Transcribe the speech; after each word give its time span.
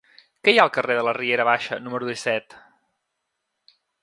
Què 0.47 0.53
hi 0.53 0.61
ha 0.61 0.63
al 0.67 0.71
carrer 0.77 0.95
de 0.99 1.03
la 1.07 1.13
Riera 1.17 1.45
Baixa 1.49 1.79
número 1.89 2.09
disset? 2.13 2.59